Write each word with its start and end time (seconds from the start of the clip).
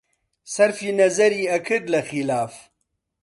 سەرفی 0.53 0.95
نەزەری 0.99 1.49
ئەکرد 1.51 1.85
لە 1.93 2.01
خیلاف 2.09 2.53